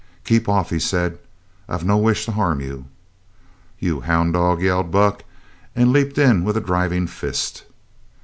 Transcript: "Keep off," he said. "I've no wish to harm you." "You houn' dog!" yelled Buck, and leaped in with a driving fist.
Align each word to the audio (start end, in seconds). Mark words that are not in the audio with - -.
"Keep 0.23 0.49
off," 0.49 0.71
he 0.71 0.79
said. 0.79 1.19
"I've 1.69 1.85
no 1.85 1.95
wish 1.95 2.25
to 2.25 2.31
harm 2.31 2.59
you." 2.59 2.85
"You 3.77 3.99
houn' 4.01 4.31
dog!" 4.31 4.59
yelled 4.63 4.89
Buck, 4.89 5.21
and 5.75 5.93
leaped 5.93 6.17
in 6.17 6.43
with 6.43 6.57
a 6.57 6.59
driving 6.59 7.05
fist. 7.05 7.65